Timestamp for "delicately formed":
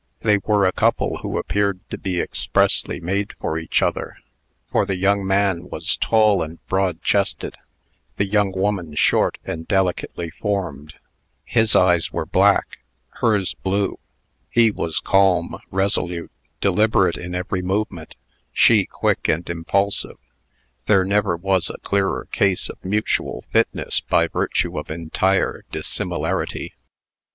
9.67-10.95